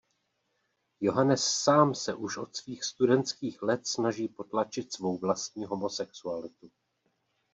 Johannes 1.01 1.43
sám 1.63 1.95
se 1.95 2.13
už 2.15 2.37
od 2.37 2.55
svých 2.55 2.83
studentských 2.83 3.61
let 3.61 3.87
snaží 3.87 4.27
potlačit 4.27 4.93
svou 4.93 5.17
vlastní 5.17 5.65
homosexualitu. 5.65 6.69